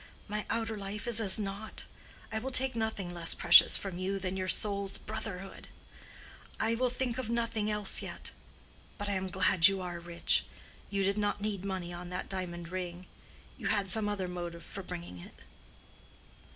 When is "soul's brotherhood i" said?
4.47-6.73